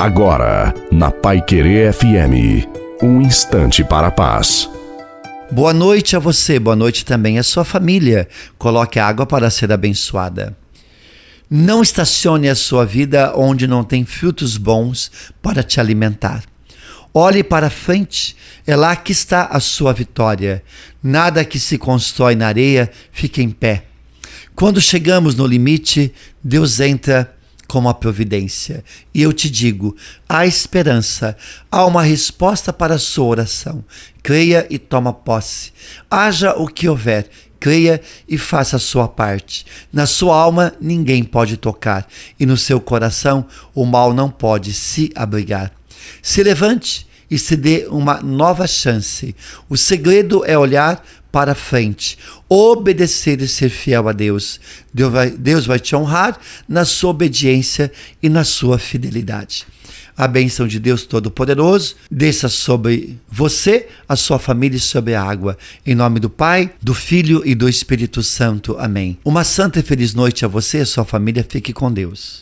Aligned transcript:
Agora, 0.00 0.72
na 0.90 1.10
Pai 1.10 1.42
Querer 1.42 1.92
FM, 1.92 2.66
um 3.02 3.20
instante 3.20 3.84
para 3.84 4.06
a 4.06 4.10
paz. 4.10 4.66
Boa 5.50 5.74
noite 5.74 6.16
a 6.16 6.18
você, 6.18 6.58
boa 6.58 6.74
noite 6.74 7.04
também 7.04 7.38
à 7.38 7.42
sua 7.42 7.66
família. 7.66 8.26
Coloque 8.56 8.98
água 8.98 9.26
para 9.26 9.50
ser 9.50 9.70
abençoada. 9.70 10.56
Não 11.50 11.82
estacione 11.82 12.48
a 12.48 12.54
sua 12.54 12.86
vida 12.86 13.34
onde 13.36 13.66
não 13.66 13.84
tem 13.84 14.06
frutos 14.06 14.56
bons 14.56 15.12
para 15.42 15.62
te 15.62 15.78
alimentar. 15.78 16.44
Olhe 17.12 17.44
para 17.44 17.68
frente, 17.68 18.34
é 18.66 18.74
lá 18.74 18.96
que 18.96 19.12
está 19.12 19.48
a 19.52 19.60
sua 19.60 19.92
vitória. 19.92 20.64
Nada 21.02 21.44
que 21.44 21.60
se 21.60 21.76
constrói 21.76 22.34
na 22.34 22.46
areia 22.46 22.90
fica 23.12 23.42
em 23.42 23.50
pé. 23.50 23.84
Quando 24.54 24.80
chegamos 24.80 25.34
no 25.34 25.46
limite, 25.46 26.10
Deus 26.42 26.80
entra 26.80 27.30
como 27.70 27.88
a 27.88 27.94
providência. 27.94 28.84
E 29.14 29.22
eu 29.22 29.32
te 29.32 29.48
digo: 29.48 29.96
há 30.28 30.44
esperança, 30.44 31.36
há 31.70 31.86
uma 31.86 32.02
resposta 32.02 32.72
para 32.72 32.96
a 32.96 32.98
sua 32.98 33.26
oração. 33.26 33.84
Creia 34.24 34.66
e 34.68 34.76
toma 34.76 35.12
posse. 35.12 35.72
Haja 36.10 36.52
o 36.54 36.66
que 36.66 36.88
houver, 36.88 37.30
creia 37.60 38.00
e 38.28 38.36
faça 38.36 38.74
a 38.74 38.80
sua 38.80 39.06
parte. 39.06 39.64
Na 39.92 40.04
sua 40.04 40.36
alma 40.36 40.74
ninguém 40.80 41.22
pode 41.22 41.56
tocar, 41.56 42.08
e 42.40 42.44
no 42.44 42.56
seu 42.56 42.80
coração 42.80 43.46
o 43.72 43.86
mal 43.86 44.12
não 44.12 44.28
pode 44.28 44.72
se 44.72 45.12
abrigar. 45.14 45.72
Se 46.20 46.42
levante 46.42 47.06
e 47.30 47.38
se 47.38 47.54
dê 47.54 47.86
uma 47.88 48.20
nova 48.20 48.66
chance. 48.66 49.36
O 49.68 49.76
segredo 49.76 50.44
é 50.44 50.58
olhar 50.58 51.06
para 51.30 51.54
frente, 51.54 52.18
obedecer 52.48 53.40
e 53.40 53.48
ser 53.48 53.68
fiel 53.68 54.08
a 54.08 54.12
Deus. 54.12 54.60
Deus 54.92 55.12
vai, 55.12 55.30
Deus 55.30 55.66
vai 55.66 55.78
te 55.78 55.94
honrar 55.94 56.38
na 56.68 56.84
sua 56.84 57.10
obediência 57.10 57.90
e 58.22 58.28
na 58.28 58.44
sua 58.44 58.78
fidelidade. 58.78 59.66
A 60.16 60.28
bênção 60.28 60.68
de 60.68 60.78
Deus 60.78 61.04
Todo-Poderoso 61.04 61.96
desça 62.10 62.46
sobre 62.48 63.18
você, 63.26 63.88
a 64.06 64.14
sua 64.16 64.38
família 64.38 64.76
e 64.76 64.80
sobre 64.80 65.14
a 65.14 65.22
água. 65.22 65.56
Em 65.86 65.94
nome 65.94 66.20
do 66.20 66.28
Pai, 66.28 66.70
do 66.82 66.92
Filho 66.92 67.42
e 67.42 67.54
do 67.54 67.66
Espírito 67.66 68.22
Santo. 68.22 68.76
Amém. 68.78 69.16
Uma 69.24 69.44
santa 69.44 69.80
e 69.80 69.82
feliz 69.82 70.12
noite 70.12 70.44
a 70.44 70.48
você 70.48 70.78
e 70.78 70.82
a 70.82 70.86
sua 70.86 71.06
família. 71.06 71.46
Fique 71.48 71.72
com 71.72 71.90
Deus. 71.90 72.38